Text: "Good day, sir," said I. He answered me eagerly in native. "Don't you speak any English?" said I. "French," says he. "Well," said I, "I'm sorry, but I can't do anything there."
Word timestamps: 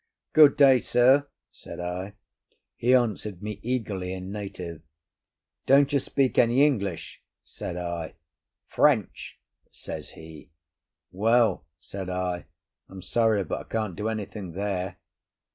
"Good 0.33 0.57
day, 0.57 0.79
sir," 0.79 1.27
said 1.51 1.79
I. 1.79 2.13
He 2.75 2.95
answered 2.95 3.43
me 3.43 3.59
eagerly 3.61 4.13
in 4.13 4.31
native. 4.31 4.81
"Don't 5.67 5.93
you 5.93 5.99
speak 5.99 6.39
any 6.39 6.65
English?" 6.65 7.21
said 7.43 7.77
I. 7.77 8.15
"French," 8.65 9.37
says 9.69 10.09
he. 10.17 10.49
"Well," 11.11 11.65
said 11.79 12.09
I, 12.09 12.45
"I'm 12.89 13.03
sorry, 13.03 13.43
but 13.43 13.59
I 13.59 13.63
can't 13.69 13.95
do 13.95 14.09
anything 14.09 14.53
there." 14.53 14.97